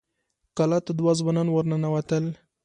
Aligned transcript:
کلا 0.57 0.79
ته 0.85 0.91
دوه 0.99 1.13
ځوانان 1.19 1.47
ور 1.51 1.65
ننوتل. 1.71 2.25